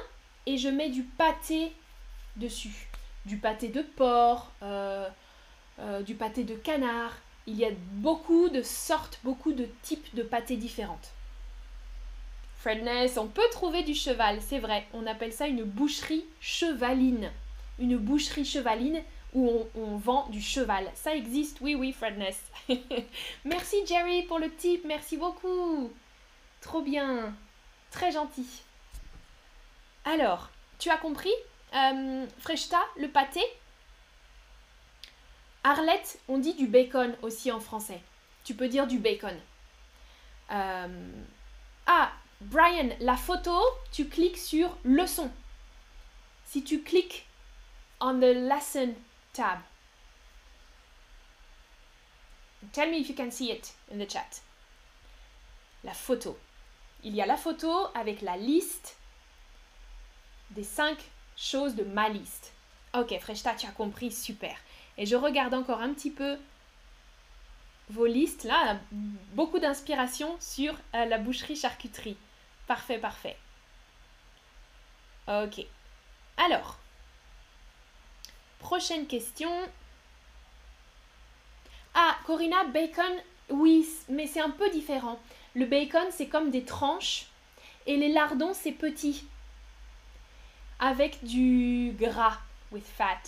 et 0.47 0.59
je 0.59 0.69
mets 0.69 0.91
du 0.91 1.03
pâté 1.03 1.73
dessus. 2.37 2.89
Du 3.25 3.37
pâté 3.37 3.69
de 3.69 3.83
porc, 3.83 4.51
euh, 4.63 5.09
euh, 5.79 6.03
du 6.03 6.15
pâté 6.15 6.45
de 6.45 6.55
canard. 6.55 7.13
Il 7.47 7.57
y 7.57 7.65
a 7.65 7.71
beaucoup 7.93 8.49
de 8.49 8.63
sortes, 8.63 9.19
beaucoup 9.25 9.53
de 9.53 9.69
types 9.83 10.15
de 10.15 10.23
pâtés 10.23 10.57
différentes. 10.57 11.11
Fredness, 12.59 13.19
on 13.19 13.27
peut 13.27 13.49
trouver 13.51 13.83
du 13.83 13.95
cheval, 13.95 14.39
c'est 14.41 14.61
vrai. 14.61 14.87
On 14.93 15.07
appelle 15.07 15.33
ça 15.33 15.49
une 15.49 15.65
boucherie 15.65 16.25
chevaline. 16.41 17.31
Une 17.81 17.97
boucherie 17.97 18.45
chevaline, 18.45 19.03
où 19.35 19.67
on, 19.75 19.97
vend 19.97 20.29
du 20.29 20.41
cheval. 20.41 20.91
Ça 20.95 21.15
existe, 21.15 21.59
oui, 21.61 21.75
oui, 21.75 21.93
Fredness. 21.93 22.41
merci 23.45 23.77
Jerry 23.87 24.23
pour 24.25 24.39
le 24.39 24.51
tip, 24.55 24.85
merci 24.85 25.17
beaucoup. 25.17 25.91
Trop 26.61 26.83
bien, 26.83 27.35
très 27.91 28.13
gentil. 28.13 28.63
Alors, 30.05 30.51
tu 30.79 30.91
as 30.91 30.99
compris? 30.99 31.33
Euh, 31.75 32.27
Freshta, 32.41 32.81
le 32.97 33.09
pâté 33.09 33.41
Arlette, 35.65 36.19
on 36.29 36.39
dit 36.39 36.55
du 36.55 36.67
bacon 36.67 37.15
aussi 37.23 37.53
en 37.53 37.61
français. 37.61 38.03
Tu 38.45 38.55
peux 38.55 38.69
dire 38.69 38.87
du 38.87 38.99
bacon. 38.99 39.39
Euh, 40.51 41.11
ah, 41.87 42.13
Brian, 42.41 42.91
la 43.01 43.17
photo, 43.17 43.57
tu 43.93 44.09
cliques 44.09 44.39
sur 44.39 44.77
leçon. 44.85 45.31
Si 46.47 46.65
tu 46.65 46.83
cliques 46.83 47.27
on 48.03 48.19
the 48.19 48.35
lesson 48.35 48.97
tab. 49.33 49.61
Tell 52.73 52.91
me 52.91 52.99
if 52.99 53.09
you 53.09 53.15
can 53.15 53.31
see 53.31 53.53
it 53.53 53.73
in 53.91 53.99
the 53.99 54.07
chat. 54.07 54.41
La 55.85 55.95
photo. 55.95 56.37
Il 57.05 57.15
y 57.15 57.23
a 57.23 57.27
la 57.27 57.37
photo 57.37 57.89
avec 57.95 58.23
la 58.23 58.37
liste 58.37 58.97
des 60.51 60.65
cinq 60.65 60.99
choses 61.43 61.75
de 61.75 61.85
ma 61.85 62.09
liste. 62.09 62.53
Ok, 62.95 63.19
Freshta, 63.21 63.55
tu 63.55 63.67
as 63.67 63.71
compris, 63.71 64.13
super. 64.13 64.57
Et 64.99 65.07
je 65.07 65.17
regarde 65.17 65.55
encore 65.55 65.81
un 65.81 65.93
petit 65.95 66.11
peu 66.11 66.37
vos 67.91 68.07
listes. 68.07 68.45
Là, 68.45 68.79
beaucoup 69.33 69.59
d'inspiration 69.59 70.37
sur 70.41 70.75
euh, 70.95 71.05
la 71.07 71.19
boucherie 71.19 71.57
charcuterie. 71.57 72.17
Parfait, 72.67 72.99
parfait. 72.99 73.37
Ok. 75.29 75.65
Alors, 76.37 76.79
Prochaine 78.63 79.09
question. 79.09 79.51
Ah, 81.95 82.17
Corinna, 82.25 82.65
bacon, 82.73 83.13
oui, 83.51 83.85
mais 84.09 84.29
c'est 84.29 84.41
un 84.41 84.51
peu 84.51 84.71
différent. 84.71 85.19
Le 85.55 85.67
bacon, 85.67 86.07
c'est 86.11 86.29
comme 86.29 86.51
des 86.51 86.65
tranches 86.65 87.27
et 87.87 87.97
les 87.97 88.13
lardons, 88.13 88.55
c'est 88.55 88.73
petit. 88.73 89.25
Avec 90.85 91.23
du 91.23 91.95
gras, 91.97 92.41
with 92.73 92.85
fat, 92.85 93.23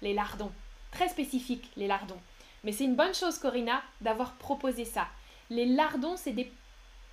les 0.00 0.14
lardons. 0.14 0.50
très 0.90 1.10
spécifique, 1.10 1.70
les 1.76 1.86
lardons. 1.86 2.18
Mais 2.64 2.72
c'est 2.72 2.84
une 2.84 2.96
bonne 2.96 3.14
chose, 3.14 3.38
Corinna, 3.38 3.82
d'avoir 4.00 4.36
proposé 4.36 4.86
ça. 4.86 5.06
Les 5.50 5.66
lardons, 5.66 6.16
c'est 6.16 6.32
des 6.32 6.50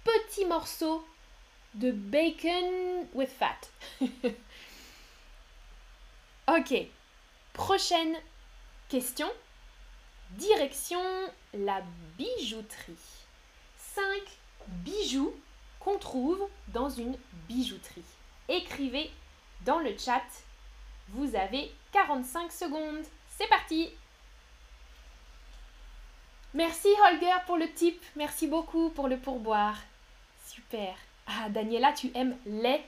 petits 0.06 0.46
morceaux 0.46 1.06
de 1.74 1.92
bacon 1.92 3.06
with 3.14 3.28
fat. 3.28 3.60
ok, 6.48 6.74
prochaine 7.52 8.16
question. 8.88 9.28
Direction 10.32 11.02
la 11.54 11.82
bijouterie. 12.18 12.96
5 13.78 14.04
bijoux 14.68 15.36
qu'on 15.82 15.98
trouve 15.98 16.48
dans 16.70 16.90
une 16.90 17.18
bijouterie. 17.50 18.06
Écrivez 18.48 19.12
dans 19.66 19.80
le 19.80 19.98
chat. 19.98 20.24
Vous 21.10 21.36
avez 21.36 21.72
45 21.92 22.52
secondes. 22.52 23.06
C'est 23.38 23.48
parti 23.48 23.92
Merci 26.54 26.88
Holger 27.10 27.36
pour 27.46 27.58
le 27.58 27.70
tip. 27.74 28.02
Merci 28.16 28.48
beaucoup 28.48 28.90
pour 28.92 29.10
le 29.10 29.18
pourboire. 29.18 29.78
Super. 30.46 30.96
Ah, 31.28 31.50
Daniela, 31.50 31.92
tu 31.92 32.12
aimes 32.16 32.38
les 32.46 32.82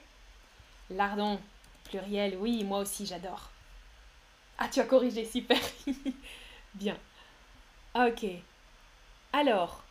lardons. 0.89 1.39
Pluriel, 1.84 2.38
oui, 2.38 2.63
moi 2.63 2.79
aussi 2.79 3.05
j'adore. 3.05 3.50
Ah, 4.57 4.69
tu 4.69 4.79
as 4.79 4.86
corrigé, 4.86 5.25
super. 5.25 5.60
Bien. 6.74 6.98
Ok. 7.93 8.25
Alors. 9.34 9.84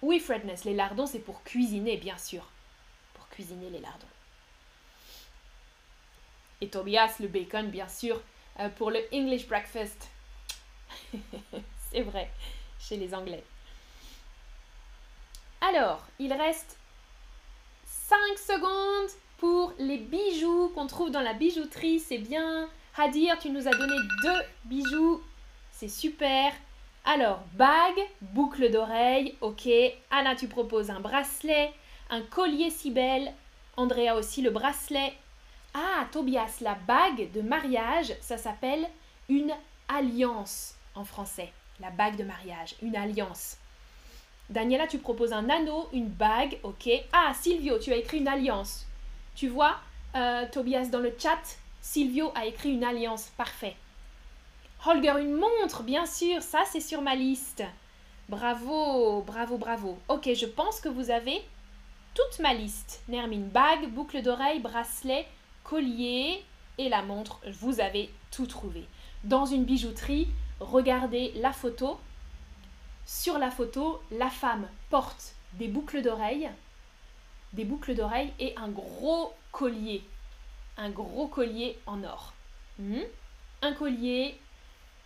Oui, 0.00 0.18
Fredness, 0.18 0.64
les 0.64 0.74
lardons, 0.74 1.06
c'est 1.06 1.20
pour 1.20 1.44
cuisiner, 1.44 1.96
bien 1.96 2.18
sûr. 2.18 2.44
Pour 3.14 3.28
cuisiner 3.28 3.70
les 3.70 3.80
lardons. 3.80 4.11
Et 6.62 6.68
Tobias, 6.68 7.16
le 7.18 7.26
bacon, 7.26 7.70
bien 7.70 7.88
sûr, 7.88 8.20
euh, 8.60 8.68
pour 8.68 8.92
le 8.92 9.00
English 9.12 9.48
breakfast. 9.48 10.08
c'est 11.90 12.02
vrai, 12.02 12.30
chez 12.78 12.96
les 12.96 13.12
Anglais. 13.12 13.42
Alors, 15.60 16.06
il 16.20 16.32
reste 16.32 16.78
5 17.84 18.16
secondes 18.38 19.10
pour 19.38 19.72
les 19.80 19.98
bijoux 19.98 20.68
qu'on 20.72 20.86
trouve 20.86 21.10
dans 21.10 21.20
la 21.20 21.32
bijouterie. 21.32 21.98
C'est 21.98 22.18
bien. 22.18 22.68
Hadir, 22.96 23.40
tu 23.40 23.50
nous 23.50 23.66
as 23.66 23.72
donné 23.72 23.96
deux 24.22 24.42
bijoux. 24.66 25.20
C'est 25.72 25.88
super. 25.88 26.52
Alors, 27.04 27.40
bague, 27.54 28.06
boucle 28.20 28.70
d'oreille, 28.70 29.36
ok. 29.40 29.68
Anna, 30.12 30.36
tu 30.36 30.46
proposes 30.46 30.90
un 30.90 31.00
bracelet, 31.00 31.72
un 32.08 32.22
collier 32.22 32.70
si 32.70 32.92
belle. 32.92 33.32
Andrea 33.76 34.14
aussi 34.14 34.42
le 34.42 34.50
bracelet. 34.50 35.12
Ah, 35.74 36.06
Tobias, 36.10 36.58
la 36.60 36.74
bague 36.74 37.32
de 37.32 37.40
mariage, 37.40 38.14
ça 38.20 38.36
s'appelle 38.36 38.86
une 39.28 39.52
alliance 39.88 40.74
en 40.94 41.04
français. 41.04 41.50
La 41.80 41.90
bague 41.90 42.16
de 42.16 42.24
mariage, 42.24 42.74
une 42.82 42.96
alliance. 42.96 43.56
Daniela, 44.50 44.86
tu 44.86 44.98
proposes 44.98 45.32
un 45.32 45.48
anneau, 45.48 45.88
une 45.92 46.08
bague, 46.08 46.58
ok. 46.62 46.90
Ah, 47.12 47.32
Silvio, 47.34 47.78
tu 47.78 47.92
as 47.92 47.96
écrit 47.96 48.18
une 48.18 48.28
alliance. 48.28 48.86
Tu 49.34 49.48
vois, 49.48 49.76
euh, 50.14 50.44
Tobias, 50.50 50.88
dans 50.88 51.00
le 51.00 51.14
chat, 51.18 51.40
Silvio 51.80 52.32
a 52.34 52.44
écrit 52.44 52.72
une 52.74 52.84
alliance, 52.84 53.32
parfait. 53.36 53.76
Holger, 54.84 55.14
une 55.20 55.34
montre, 55.34 55.82
bien 55.82 56.04
sûr, 56.06 56.42
ça 56.42 56.64
c'est 56.70 56.80
sur 56.80 57.00
ma 57.00 57.14
liste. 57.14 57.62
Bravo, 58.28 59.22
bravo, 59.22 59.56
bravo. 59.56 59.98
Ok, 60.08 60.28
je 60.34 60.46
pense 60.46 60.80
que 60.80 60.88
vous 60.88 61.10
avez 61.10 61.42
toute 62.14 62.40
ma 62.40 62.52
liste. 62.52 63.02
Nermine, 63.08 63.48
bague, 63.48 63.88
boucle 63.88 64.22
d'oreille, 64.22 64.60
bracelet, 64.60 65.26
collier 65.64 66.44
et 66.78 66.88
la 66.88 67.02
montre. 67.02 67.40
Vous 67.60 67.80
avez 67.80 68.10
tout 68.30 68.46
trouvé. 68.46 68.86
Dans 69.24 69.46
une 69.46 69.64
bijouterie, 69.64 70.28
regardez 70.60 71.32
la 71.36 71.52
photo. 71.52 71.98
Sur 73.06 73.38
la 73.38 73.50
photo, 73.50 74.02
la 74.10 74.30
femme 74.30 74.68
porte 74.90 75.34
des 75.54 75.68
boucles 75.68 76.02
d'oreilles, 76.02 76.50
des 77.52 77.64
boucles 77.64 77.94
d'oreilles 77.94 78.32
et 78.38 78.54
un 78.56 78.68
gros 78.68 79.32
collier. 79.50 80.02
Un 80.76 80.90
gros 80.90 81.26
collier 81.26 81.78
en 81.86 82.02
or. 82.04 82.32
Hmm? 82.78 83.02
Un 83.60 83.72
collier, 83.74 84.38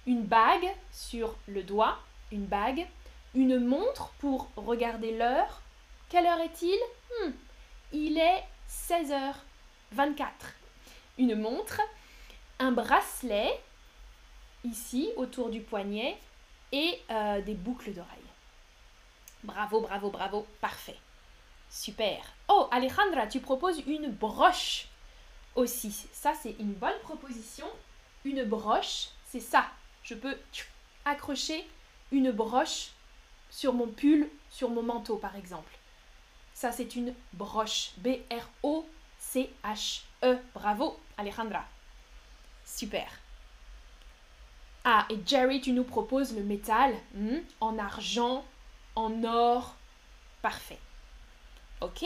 une 0.06 0.22
bague 0.22 0.72
sur 0.92 1.34
le 1.48 1.62
doigt, 1.62 1.98
une 2.30 2.46
bague, 2.46 2.86
une 3.34 3.58
montre 3.58 4.12
pour 4.18 4.48
regarder 4.56 5.16
l'heure. 5.16 5.60
Quelle 6.08 6.26
heure 6.26 6.40
est-il? 6.40 6.78
Hmm. 7.20 7.32
Il 7.92 8.18
est 8.18 8.44
16h24. 9.96 10.28
Une 11.18 11.34
montre, 11.34 11.80
un 12.58 12.72
bracelet 12.72 13.60
ici 14.64 15.10
autour 15.16 15.48
du 15.50 15.60
poignet 15.60 16.18
et 16.72 17.00
euh, 17.10 17.40
des 17.42 17.54
boucles 17.54 17.92
d'oreilles. 17.92 18.10
Bravo, 19.44 19.80
bravo, 19.80 20.10
bravo, 20.10 20.46
parfait. 20.60 20.98
Super. 21.70 22.18
Oh, 22.48 22.68
Alejandra, 22.70 23.26
tu 23.26 23.40
proposes 23.40 23.82
une 23.86 24.10
broche 24.10 24.88
aussi. 25.54 25.92
Ça, 26.12 26.32
c'est 26.40 26.56
une 26.58 26.72
bonne 26.72 26.98
proposition. 27.02 27.66
Une 28.24 28.44
broche, 28.44 29.08
c'est 29.26 29.40
ça. 29.40 29.66
Je 30.02 30.14
peux 30.14 30.36
accrocher 31.04 31.66
une 32.12 32.32
broche 32.32 32.90
sur 33.50 33.72
mon 33.72 33.88
pull, 33.88 34.28
sur 34.50 34.70
mon 34.70 34.82
manteau, 34.82 35.16
par 35.16 35.36
exemple. 35.36 35.72
Ça, 36.54 36.72
c'est 36.72 36.96
une 36.96 37.14
broche. 37.32 37.92
B-R-O-C-H-E. 37.98 38.95
Bravo, 40.54 40.98
Alejandra. 41.18 41.64
Super. 42.64 43.08
Ah, 44.84 45.06
et 45.10 45.18
Jerry, 45.26 45.60
tu 45.60 45.72
nous 45.72 45.84
proposes 45.84 46.34
le 46.34 46.42
métal 46.42 46.94
hmm, 47.14 47.38
en 47.60 47.78
argent, 47.78 48.44
en 48.94 49.24
or. 49.24 49.74
Parfait. 50.42 50.78
Ok, 51.80 52.04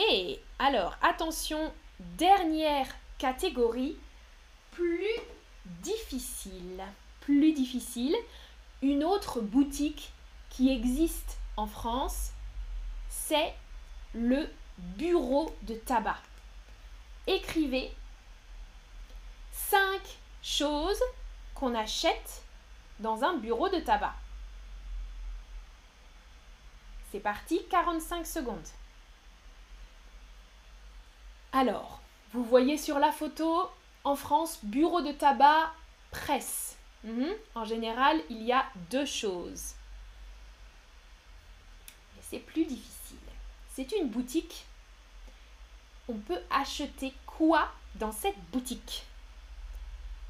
alors 0.59 0.97
attention, 1.01 1.71
dernière 2.17 2.87
catégorie, 3.17 3.95
plus 4.71 5.19
difficile. 5.65 6.83
Plus 7.21 7.53
difficile, 7.53 8.15
une 8.81 9.03
autre 9.03 9.41
boutique 9.41 10.11
qui 10.49 10.71
existe 10.71 11.37
en 11.55 11.67
France, 11.67 12.31
c'est 13.09 13.53
le 14.13 14.49
bureau 14.77 15.55
de 15.63 15.75
tabac. 15.75 16.17
Écrivez 17.27 17.93
cinq 19.51 20.01
choses 20.41 21.01
qu'on 21.53 21.75
achète 21.75 22.43
dans 22.99 23.23
un 23.23 23.37
bureau 23.37 23.69
de 23.69 23.79
tabac. 23.79 24.15
C'est 27.11 27.19
parti, 27.19 27.61
45 27.69 28.25
secondes. 28.25 28.67
Alors, 31.51 31.99
vous 32.33 32.43
voyez 32.43 32.77
sur 32.77 32.97
la 32.99 33.11
photo, 33.11 33.69
en 34.03 34.15
France, 34.15 34.59
bureau 34.63 35.01
de 35.01 35.11
tabac, 35.11 35.73
presse. 36.11 36.77
Mhm. 37.03 37.33
En 37.55 37.65
général, 37.65 38.21
il 38.29 38.41
y 38.43 38.53
a 38.53 38.65
deux 38.89 39.05
choses. 39.05 39.73
Mais 42.15 42.21
c'est 42.29 42.39
plus 42.39 42.65
difficile. 42.65 43.17
C'est 43.73 43.91
une 43.91 44.09
boutique. 44.09 44.65
On 46.07 46.15
peut 46.15 46.41
acheter 46.49 47.13
quoi 47.25 47.71
dans 47.95 48.11
cette 48.11 48.39
boutique? 48.51 49.03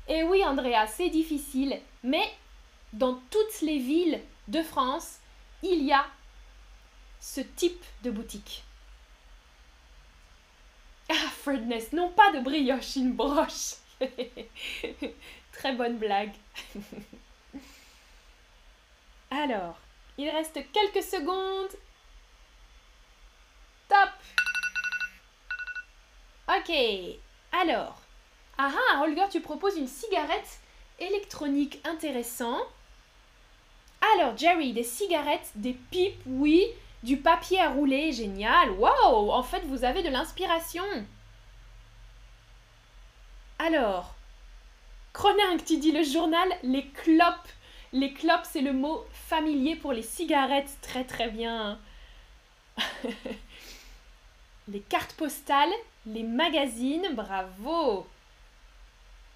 Eh 0.07 0.23
oui, 0.23 0.43
Andrea, 0.43 0.87
c'est 0.87 1.09
difficile, 1.09 1.79
mais 2.03 2.33
dans 2.93 3.21
toutes 3.29 3.61
les 3.61 3.79
villes 3.79 4.21
de 4.47 4.61
France, 4.61 5.19
il 5.63 5.83
y 5.83 5.93
a 5.93 6.05
ce 7.19 7.41
type 7.41 7.83
de 8.03 8.11
boutique. 8.11 8.63
Ah, 11.09 11.29
Fredness, 11.43 11.93
non 11.93 12.09
pas 12.09 12.31
de 12.31 12.39
brioche, 12.39 12.95
une 12.95 13.13
broche. 13.13 13.75
Très 15.51 15.73
bonne 15.75 15.97
blague. 15.97 16.33
Alors, 19.31 19.77
il 20.17 20.29
reste 20.29 20.59
quelques 20.71 21.03
secondes. 21.03 21.71
Top 23.87 24.09
Ok, 26.57 26.71
alors. 27.53 28.01
Ah 28.57 28.71
ah, 28.75 29.01
Holger, 29.03 29.25
tu 29.31 29.39
proposes 29.39 29.77
une 29.77 29.87
cigarette 29.87 30.59
électronique 30.99 31.79
intéressant. 31.85 32.57
Alors, 34.15 34.35
Jerry, 34.37 34.73
des 34.73 34.83
cigarettes, 34.83 35.51
des 35.55 35.73
pipes, 35.73 36.21
oui, 36.25 36.65
du 37.03 37.17
papier 37.17 37.61
à 37.61 37.69
rouler, 37.69 38.11
génial. 38.11 38.71
Wow, 38.71 39.31
en 39.31 39.43
fait, 39.43 39.61
vous 39.61 39.85
avez 39.85 40.03
de 40.03 40.09
l'inspiration. 40.09 40.83
Alors, 43.59 44.13
Croningue, 45.13 45.63
tu 45.63 45.77
dis 45.77 45.91
le 45.91 46.03
journal, 46.03 46.49
les 46.63 46.85
clopes. 46.87 47.47
Les 47.93 48.13
clopes, 48.13 48.45
c'est 48.49 48.61
le 48.61 48.73
mot 48.73 49.05
familier 49.13 49.75
pour 49.75 49.93
les 49.93 50.03
cigarettes. 50.03 50.77
Très 50.81 51.03
très 51.05 51.29
bien. 51.29 51.79
les 54.67 54.81
cartes 54.81 55.13
postales, 55.13 55.73
les 56.05 56.23
magazines, 56.23 57.09
bravo. 57.13 58.07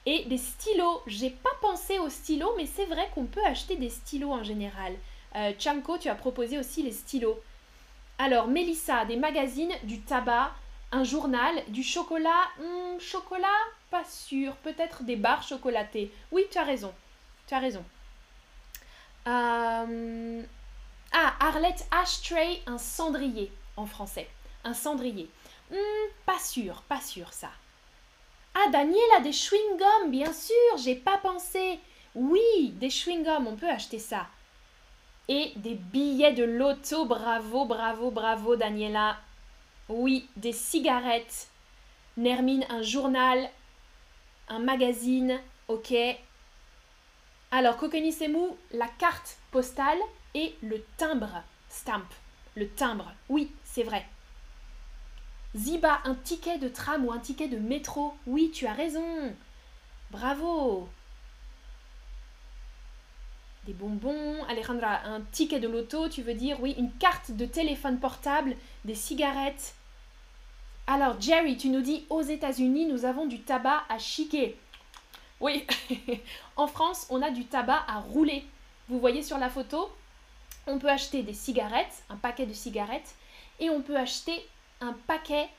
Et 0.06 0.26
des 0.26 0.38
stylos. 0.38 1.02
J'ai 1.08 1.32
pas 1.32 1.54
pensé 1.62 2.00
aux 2.00 2.10
stylos, 2.10 2.54
mais 2.58 2.66
c'est 2.66 2.86
vrai 2.86 3.10
qu'on 3.14 3.26
peut 3.26 3.44
acheter 3.46 3.76
des 3.76 3.90
stylos 3.90 4.32
en 4.32 4.44
général. 4.44 4.94
Euh, 5.36 5.52
Chanko, 5.58 5.98
tu 5.98 6.10
as 6.10 6.16
proposé 6.16 6.58
aussi 6.58 6.84
les 6.84 6.92
stylos. 6.92 7.40
Alors, 8.18 8.48
Mélissa, 8.48 9.06
des 9.06 9.18
magazines, 9.18 9.74
du 9.84 10.00
tabac, 10.02 10.54
un 10.92 11.04
journal, 11.04 11.54
du 11.70 11.84
chocolat. 11.84 12.44
Hmm, 12.60 13.00
chocolat 13.00 13.48
Pas 13.92 14.06
sûr. 14.06 14.56
Peut-être 14.58 15.04
des 15.04 15.16
barres 15.16 15.44
chocolatées. 15.44 16.12
Oui, 16.32 16.46
tu 16.52 16.58
as 16.58 16.64
raison. 16.64 16.94
Tu 17.48 17.54
as 17.54 17.60
raison. 17.60 17.84
Euh, 19.28 20.44
ah, 21.12 21.34
Arlette 21.40 21.88
Ashtray, 21.92 22.62
un 22.68 22.78
cendrier 22.78 23.52
en 23.76 23.86
français. 23.86 24.30
Un 24.64 24.74
cendrier. 24.74 25.30
Hmm, 25.72 26.10
pas 26.26 26.40
sûr, 26.40 26.82
pas 26.88 27.02
sûr 27.02 27.34
ça. 27.34 27.50
Ah, 28.54 28.70
Daniela, 28.72 29.20
des 29.22 29.32
chewing-gums, 29.32 30.10
bien 30.10 30.32
sûr, 30.32 30.78
j'ai 30.78 30.96
pas 30.96 31.18
pensé. 31.18 31.80
Oui, 32.14 32.72
des 32.76 32.90
chewing-gums, 32.90 33.48
on 33.48 33.56
peut 33.56 33.70
acheter 33.70 34.00
ça. 34.00 34.28
Et 35.28 35.52
des 35.58 35.76
billets 35.76 36.34
de 36.34 36.44
loto, 36.44 37.06
bravo, 37.06 37.66
bravo, 37.66 38.12
bravo, 38.12 38.56
Daniela. 38.56 39.18
Oui, 39.90 40.30
des 40.36 40.54
cigarettes. 40.54 41.50
Nermine, 42.18 42.66
un 42.70 42.82
journal, 42.82 43.50
un 44.48 44.60
magazine, 44.60 45.42
ok. 45.68 45.94
Alors, 47.52 47.78
Kokonisemu, 47.78 48.52
la 48.72 48.88
carte 48.88 49.38
postale 49.52 50.00
et 50.34 50.56
le 50.62 50.84
timbre, 50.98 51.44
stamp, 51.70 52.08
le 52.56 52.70
timbre. 52.70 53.12
Oui, 53.28 53.52
c'est 53.64 53.84
vrai. 53.84 54.06
Ziba, 55.56 56.02
un 56.04 56.16
ticket 56.16 56.58
de 56.58 56.68
tram 56.68 57.06
ou 57.06 57.14
un 57.14 57.20
ticket 57.20 57.48
de 57.48 57.58
métro. 57.58 58.14
Oui, 58.28 58.52
tu 58.54 58.68
as 58.68 58.74
raison. 58.74 59.34
Bravo. 60.12 60.90
Des 63.66 63.74
bonbons. 63.74 64.44
Alejandra, 64.50 65.06
un 65.06 65.22
ticket 65.32 65.62
de 65.62 65.70
loto, 65.70 66.10
tu 66.10 66.24
veux 66.24 66.34
dire? 66.34 66.62
Oui, 66.62 66.76
une 66.78 66.92
carte 66.92 67.32
de 67.32 67.46
téléphone 67.46 68.00
portable, 68.00 68.56
des 68.84 68.96
cigarettes. 68.96 69.76
Alors, 70.88 71.20
Jerry, 71.20 71.58
tu 71.58 71.70
nous 71.70 71.82
dis 71.82 72.06
aux 72.10 72.22
États-Unis, 72.22 72.86
nous 72.86 73.06
avons 73.06 73.26
du 73.26 73.42
tabac 73.42 73.84
à 73.90 73.98
chiquer. 73.98 74.58
Oui, 75.40 75.66
en 76.58 76.68
France, 76.68 77.08
on 77.10 77.22
a 77.22 77.32
du 77.32 77.46
tabac 77.46 77.84
à 77.88 78.00
rouler. 78.00 78.46
Vous 78.90 79.00
voyez 79.00 79.24
sur 79.24 79.38
la 79.38 79.50
photo, 79.50 79.90
on 80.68 80.80
peut 80.80 80.90
acheter 80.90 81.24
des 81.24 81.34
cigarettes, 81.34 82.04
un 82.10 82.18
paquet 82.18 82.46
de 82.46 82.54
cigarettes, 82.54 83.16
et 83.60 83.70
on 83.70 83.82
peut 83.82 83.98
acheter 83.98 84.46
un 84.82 84.94
paquet 84.94 85.50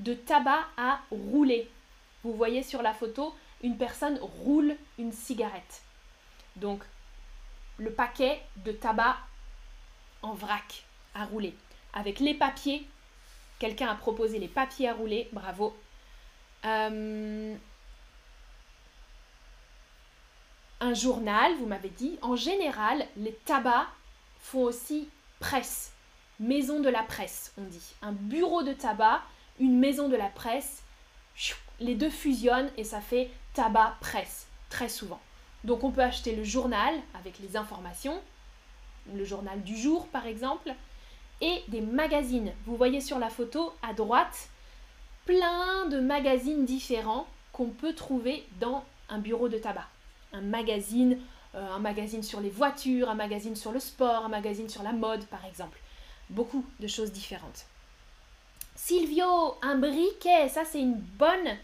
de 0.00 0.14
tabac 0.14 0.66
à 0.76 1.00
rouler. 1.10 1.70
Vous 2.22 2.34
voyez 2.34 2.62
sur 2.62 2.82
la 2.82 2.94
photo, 2.94 3.34
une 3.62 3.76
personne 3.76 4.18
roule 4.20 4.76
une 4.98 5.12
cigarette. 5.12 5.82
Donc, 6.56 6.82
le 7.78 7.92
paquet 7.92 8.42
de 8.56 8.72
tabac 8.72 9.16
en 10.22 10.34
vrac 10.34 10.84
à 11.14 11.24
rouler. 11.24 11.54
Avec 11.92 12.20
les 12.20 12.34
papiers, 12.34 12.86
quelqu'un 13.58 13.88
a 13.88 13.94
proposé 13.94 14.38
les 14.38 14.48
papiers 14.48 14.88
à 14.88 14.94
rouler, 14.94 15.28
bravo. 15.32 15.76
Euh, 16.64 17.54
un 20.80 20.94
journal, 20.94 21.54
vous 21.56 21.66
m'avez 21.66 21.88
dit. 21.88 22.18
En 22.20 22.36
général, 22.36 23.06
les 23.16 23.34
tabacs 23.44 23.88
font 24.38 24.64
aussi 24.64 25.08
presse, 25.40 25.93
maison 26.40 26.80
de 26.80 26.88
la 26.88 27.02
presse, 27.02 27.52
on 27.58 27.64
dit. 27.64 27.94
Un 28.02 28.12
bureau 28.12 28.62
de 28.62 28.72
tabac, 28.72 29.22
une 29.60 29.78
maison 29.78 30.08
de 30.08 30.16
la 30.16 30.28
presse, 30.28 30.82
les 31.80 31.94
deux 31.94 32.10
fusionnent 32.10 32.70
et 32.76 32.84
ça 32.84 33.00
fait 33.00 33.30
tabac 33.54 33.96
presse, 34.00 34.46
très 34.68 34.88
souvent. 34.88 35.20
Donc 35.64 35.82
on 35.84 35.90
peut 35.90 36.02
acheter 36.02 36.34
le 36.36 36.44
journal 36.44 36.94
avec 37.18 37.38
les 37.38 37.56
informations, 37.56 38.20
le 39.14 39.24
journal 39.24 39.62
du 39.62 39.76
jour 39.76 40.06
par 40.08 40.26
exemple, 40.26 40.74
et 41.40 41.62
des 41.68 41.80
magazines. 41.80 42.52
Vous 42.66 42.76
voyez 42.76 43.00
sur 43.00 43.18
la 43.18 43.30
photo 43.30 43.72
à 43.82 43.92
droite 43.92 44.48
plein 45.24 45.86
de 45.86 46.00
magazines 46.00 46.64
différents 46.64 47.26
qu'on 47.52 47.68
peut 47.68 47.94
trouver 47.94 48.46
dans 48.60 48.84
un 49.08 49.18
bureau 49.18 49.48
de 49.48 49.58
tabac. 49.58 49.86
Un 50.32 50.42
magazine, 50.42 51.18
euh, 51.54 51.72
un 51.72 51.78
magazine 51.78 52.22
sur 52.22 52.40
les 52.40 52.50
voitures, 52.50 53.08
un 53.08 53.14
magazine 53.14 53.56
sur 53.56 53.72
le 53.72 53.80
sport, 53.80 54.24
un 54.24 54.28
magazine 54.28 54.68
sur 54.68 54.82
la 54.82 54.92
mode 54.92 55.24
par 55.26 55.44
exemple. 55.44 55.78
Beaucoup 56.30 56.64
de 56.80 56.86
choses 56.86 57.12
différentes. 57.12 57.66
Silvio, 58.74 59.56
un 59.62 59.76
briquet, 59.76 60.48
ça 60.48 60.64
c'est 60.64 60.80
une 60.80 60.94
bonne... 60.94 61.56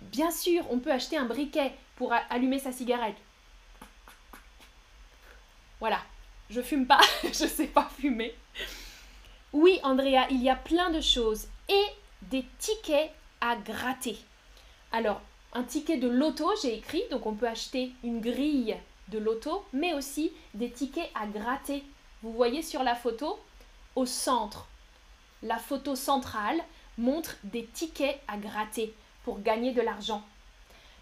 Bien 0.00 0.32
sûr, 0.32 0.64
on 0.70 0.80
peut 0.80 0.90
acheter 0.90 1.16
un 1.16 1.26
briquet 1.26 1.72
pour 1.94 2.12
allumer 2.30 2.58
sa 2.58 2.72
cigarette. 2.72 3.16
Voilà, 5.78 6.00
je 6.50 6.60
fume 6.60 6.86
pas, 6.86 7.00
je 7.24 7.46
sais 7.46 7.68
pas 7.68 7.88
fumer. 7.98 8.34
Oui, 9.52 9.78
Andrea, 9.82 10.26
il 10.30 10.42
y 10.42 10.50
a 10.50 10.56
plein 10.56 10.90
de 10.90 11.00
choses 11.00 11.46
et 11.68 11.84
des 12.22 12.44
tickets 12.58 13.12
à 13.40 13.56
gratter. 13.56 14.18
Alors, 14.92 15.20
un 15.52 15.62
ticket 15.62 15.98
de 15.98 16.08
loto, 16.08 16.50
j'ai 16.62 16.74
écrit, 16.78 17.02
donc 17.10 17.26
on 17.26 17.34
peut 17.34 17.48
acheter 17.48 17.92
une 18.02 18.20
grille 18.20 18.76
de 19.08 19.18
loto, 19.18 19.64
mais 19.72 19.94
aussi 19.94 20.32
des 20.54 20.70
tickets 20.70 21.10
à 21.14 21.26
gratter. 21.26 21.82
Vous 22.22 22.32
voyez 22.32 22.62
sur 22.62 22.82
la 22.82 22.94
photo, 22.94 23.38
au 23.96 24.06
centre, 24.06 24.66
la 25.42 25.58
photo 25.58 25.96
centrale 25.96 26.62
montre 26.98 27.36
des 27.44 27.64
tickets 27.66 28.20
à 28.28 28.36
gratter 28.36 28.94
pour 29.24 29.40
gagner 29.40 29.72
de 29.72 29.82
l'argent. 29.82 30.22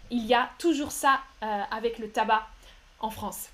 Il 0.09 0.25
y 0.25 0.33
a 0.33 0.49
toujours 0.57 0.91
ça 0.91 1.21
euh, 1.43 1.63
avec 1.71 1.99
le 1.99 2.11
tabac 2.11 2.47
en 2.99 3.09
France. 3.09 3.49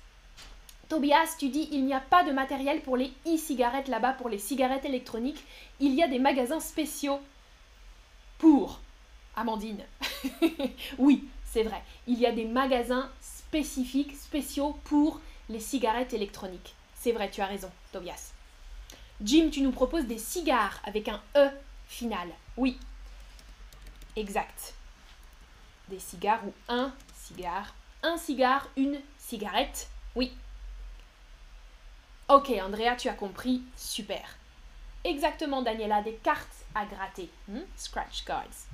Tobias, 0.88 1.36
tu 1.38 1.50
dis 1.50 1.68
il 1.70 1.84
n'y 1.84 1.94
a 1.94 2.00
pas 2.00 2.24
de 2.24 2.32
matériel 2.32 2.80
pour 2.80 2.96
les 2.96 3.12
e-cigarettes 3.26 3.88
là-bas, 3.88 4.14
pour 4.14 4.28
les 4.28 4.38
cigarettes 4.38 4.84
électroniques. 4.84 5.44
Il 5.80 5.94
y 5.94 6.02
a 6.02 6.08
des 6.08 6.18
magasins 6.18 6.60
spéciaux 6.60 7.20
pour. 8.38 8.80
Amandine. 9.36 9.84
oui, 10.98 11.28
c'est 11.44 11.62
vrai. 11.62 11.80
Il 12.08 12.18
y 12.18 12.26
a 12.26 12.32
des 12.32 12.44
magasins 12.44 13.08
spécifiques, 13.20 14.16
spéciaux 14.16 14.76
pour 14.84 15.20
les 15.48 15.60
cigarettes 15.60 16.12
électroniques. 16.12 16.74
C'est 16.94 17.12
vrai, 17.12 17.30
tu 17.30 17.40
as 17.40 17.46
raison, 17.46 17.70
Tobias. 17.92 18.32
Jim, 19.20 19.50
tu 19.50 19.62
nous 19.62 19.72
proposes 19.72 20.06
des 20.06 20.18
cigares 20.18 20.80
avec 20.84 21.08
un 21.08 21.20
E 21.36 21.50
final. 21.88 22.28
Oui, 22.56 22.78
exact. 24.14 24.74
Des 25.88 25.98
cigares 25.98 26.44
ou 26.46 26.52
un 26.68 26.92
cigare. 27.14 27.74
Un 28.02 28.16
cigare, 28.16 28.68
une 28.76 29.00
cigarette. 29.18 29.88
Oui. 30.14 30.32
Ok, 32.28 32.50
Andrea, 32.50 32.94
tu 32.96 33.08
as 33.08 33.14
compris. 33.14 33.62
Super. 33.76 34.36
Exactement, 35.02 35.62
Daniela, 35.62 36.02
des 36.02 36.14
cartes 36.14 36.64
à 36.74 36.84
gratter. 36.84 37.30
Hmm? 37.48 37.60
Scratch 37.76 38.24
cards. 38.24 38.66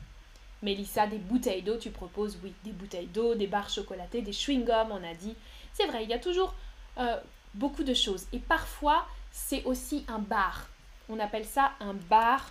Mélissa, 0.63 1.07
des 1.07 1.19
bouteilles 1.19 1.63
d'eau, 1.63 1.77
tu 1.79 1.91
proposes, 1.91 2.39
oui, 2.43 2.53
des 2.65 2.73
bouteilles 2.73 3.07
d'eau, 3.07 3.35
des 3.35 3.47
barres 3.47 3.71
chocolatées, 3.71 4.23
des 4.23 4.33
chewing-gums, 4.33 4.91
on 4.91 5.05
a 5.05 5.15
dit. 5.15 5.37
C'est 5.73 5.87
vrai, 5.87 6.05
il 6.05 6.11
y 6.11 6.15
a 6.15 6.19
toujours 6.19 6.55
euh, 6.99 7.19
beaucoup 7.55 7.85
de 7.85 7.95
choses. 7.95 8.27
Et 8.33 8.39
parfois, 8.39 9.07
c'est 9.35 9.65
aussi 9.65 10.07
un 10.09 10.21
bar. 10.21 10.69
On 11.09 11.19
appelle 11.19 11.45
ça 11.45 11.73
un 11.81 11.93
bar 11.93 12.51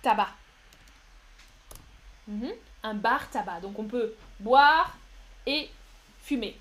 tabac. 0.00 0.30
Mhm. 2.28 2.52
Un 2.84 2.94
bar 2.94 3.28
tabac. 3.30 3.60
Donc 3.60 3.78
on 3.78 3.84
peut 3.84 4.14
boire 4.38 4.96
et 5.44 5.68
fumer. 6.22 6.58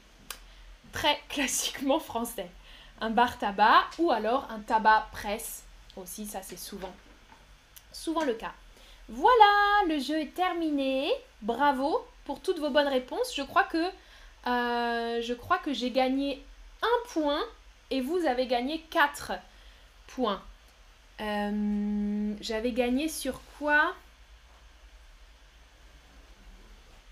Très 0.92 1.22
classiquement 1.30 2.00
français. 2.00 2.50
Un 3.00 3.12
bar 3.12 3.38
tabac 3.38 3.86
ou 4.00 4.12
alors 4.12 4.50
un 4.50 4.60
tabac 4.60 5.08
presse. 5.12 5.64
Aussi, 5.96 6.26
ça 6.26 6.42
c'est 6.42 6.58
souvent, 6.58 6.94
souvent 7.92 8.24
le 8.24 8.34
cas. 8.34 8.54
Voilà, 9.08 9.86
le 9.88 10.00
jeu 10.00 10.20
est 10.20 10.34
terminé. 10.34 11.12
Bravo 11.42 12.06
pour 12.26 12.42
toutes 12.42 12.60
vos 12.60 12.70
bonnes 12.70 12.88
réponses. 12.88 13.36
Je 13.36 13.44
crois 13.44 13.66
que, 13.66 13.86
euh, 14.48 15.22
je 15.22 15.34
crois 15.34 15.60
que 15.60 15.74
j'ai 15.74 15.92
gagné 15.92 16.44
un 16.82 17.10
point 17.10 17.44
et 17.92 18.02
vous 18.02 18.26
avez 18.26 18.48
gagné 18.48 18.80
4 18.90 19.34
points. 20.08 20.42
Euh, 21.20 22.34
j'avais 22.40 22.72
gagné 22.72 23.10
sur 23.10 23.42
quoi? 23.60 23.94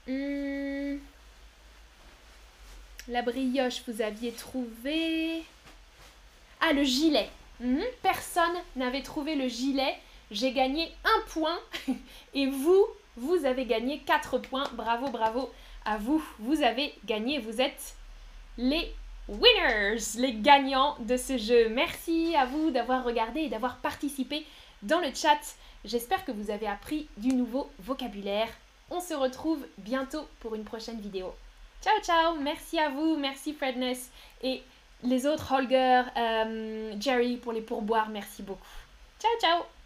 Hmm. 0.08 0.98
La 3.08 3.22
brioche, 3.22 3.84
vous 3.88 4.02
aviez 4.02 4.32
trouvé... 4.32 5.44
Ah, 6.62 6.74
le 6.74 6.84
gilet. 6.84 7.30
Hmm. 7.60 7.82
Personne 8.02 8.56
n'avait 8.76 9.04
trouvé 9.04 9.36
le 9.36 9.48
gilet. 9.48 9.96
J'ai 10.32 10.54
gagné 10.54 10.92
un 11.04 11.30
point. 11.30 11.60
Et 12.34 12.48
vous, 12.48 12.86
vous 13.18 13.46
avez 13.46 13.66
gagné 13.66 14.00
4 14.00 14.38
points. 14.40 14.70
Bravo, 14.74 15.10
bravo 15.10 15.52
à 15.86 15.98
vous. 15.98 16.24
Vous 16.40 16.64
avez 16.64 16.94
gagné. 17.06 17.40
Vous 17.40 17.60
êtes 17.60 17.96
les 18.58 18.94
winners, 19.30 20.18
les 20.18 20.34
gagnants 20.34 20.96
de 21.00 21.18
ce 21.18 21.38
jeu. 21.38 21.70
Merci 21.70 22.36
à 22.36 22.46
vous 22.46 22.72
d'avoir 22.72 23.04
regardé 23.04 23.42
et 23.42 23.50
d'avoir 23.50 23.78
participé 23.78 24.46
dans 24.82 25.00
le 25.00 25.14
chat. 25.14 25.40
J'espère 25.86 26.26
que 26.26 26.32
vous 26.32 26.52
avez 26.52 26.68
appris 26.68 27.08
du 27.18 27.30
nouveau 27.30 27.70
vocabulaire. 27.80 28.50
On 28.92 29.00
se 29.00 29.14
retrouve 29.14 29.66
bientôt 29.78 30.28
pour 30.40 30.56
une 30.56 30.64
prochaine 30.64 31.00
vidéo. 31.00 31.34
Ciao 31.82 31.98
ciao, 32.02 32.36
merci 32.42 32.78
à 32.80 32.90
vous, 32.90 33.16
merci 33.18 33.54
Fredness 33.54 34.12
et 34.44 34.62
les 35.04 35.26
autres 35.26 35.54
Holger, 35.54 36.04
euh, 36.18 36.94
Jerry 37.00 37.38
pour 37.38 37.54
les 37.54 37.62
pourboires, 37.62 38.10
merci 38.10 38.44
beaucoup. 38.44 38.68
Ciao 39.20 39.32
ciao 39.40 39.79